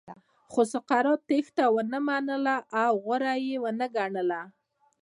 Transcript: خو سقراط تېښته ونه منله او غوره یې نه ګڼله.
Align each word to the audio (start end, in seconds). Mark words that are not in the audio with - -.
خو 0.51 0.61
سقراط 0.73 1.21
تېښته 1.29 1.65
ونه 1.73 1.99
منله 2.07 2.55
او 2.83 2.91
غوره 3.03 3.33
یې 3.45 3.57
نه 3.79 3.87
ګڼله. 3.95 4.41